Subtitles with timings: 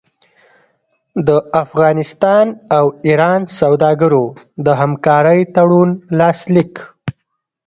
[1.27, 1.29] د
[1.63, 2.45] افغانستان
[2.77, 4.25] او ایران سوداګرو
[4.65, 5.89] د همکارۍ تړون
[6.19, 6.73] لاسلیک